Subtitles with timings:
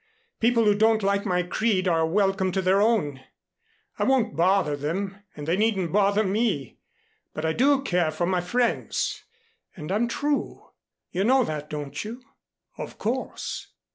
[0.39, 3.21] People who don't like my creed are welcome to their own.
[3.99, 6.79] I won't bother them and they needn't bother me.
[7.35, 9.23] But I do care for my friends
[9.75, 10.69] and I'm true.
[11.11, 12.23] You know that, don't you?"
[12.79, 13.67] "Of course."